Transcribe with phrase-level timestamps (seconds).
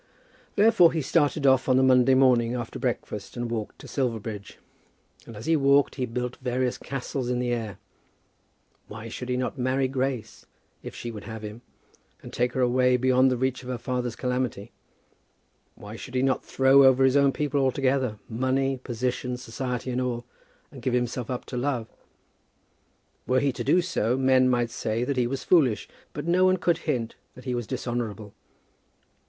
[0.55, 4.57] Therefore he started off on the Monday morning after breakfast and walked to Silverbridge,
[5.27, 7.77] and as he walked he built various castles in the air.
[8.87, 10.47] Why should he not marry Grace,
[10.81, 11.61] if she would have him,
[12.23, 14.71] and take her away beyond the reach of her father's calamity?
[15.75, 20.25] Why should he not throw over his own people altogether, money, position, society, and all,
[20.71, 21.85] and give himself up to love?
[23.27, 26.57] Were he to do so, men might say that he was foolish, but no one
[26.57, 28.33] could hint that he was dishonourable.